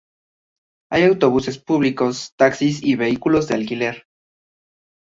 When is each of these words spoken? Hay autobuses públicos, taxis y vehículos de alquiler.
Hay 0.91 1.03
autobuses 1.03 1.59
públicos, 1.59 2.33
taxis 2.35 2.81
y 2.81 2.95
vehículos 2.95 3.47
de 3.47 3.53
alquiler. 3.53 4.05